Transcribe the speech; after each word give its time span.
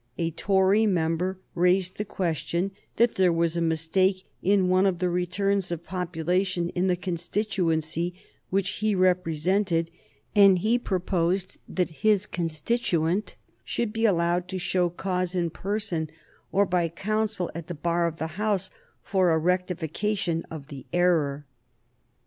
A 0.17 0.31
Tory 0.31 0.87
member 0.87 1.37
raised 1.53 1.97
the 1.97 2.05
question 2.05 2.71
that 2.95 3.13
there 3.13 3.31
was 3.31 3.55
a 3.55 3.61
mistake 3.61 4.23
in 4.41 4.67
one 4.67 4.87
of 4.87 4.97
the 4.97 5.11
returns 5.11 5.71
of 5.71 5.83
population 5.83 6.69
in 6.69 6.87
the 6.87 6.95
constituency 6.95 8.15
which 8.49 8.67
he 8.79 8.95
represented, 8.95 9.91
and 10.35 10.57
he 10.57 10.79
proposed 10.79 11.57
that 11.69 11.89
his 12.01 12.25
constituent 12.25 13.35
should 13.63 13.93
be 13.93 14.05
allowed 14.05 14.47
to 14.47 14.57
show 14.57 14.89
cause 14.89 15.35
in 15.35 15.51
person 15.51 16.09
or 16.51 16.65
by 16.65 16.89
counsel 16.89 17.51
at 17.53 17.67
the 17.67 17.75
bar 17.75 18.07
of 18.07 18.17
the 18.17 18.41
House 18.41 18.71
for 19.03 19.29
a 19.29 19.37
rectification 19.37 20.43
of 20.49 20.69
the 20.69 20.87
error. 20.91 21.45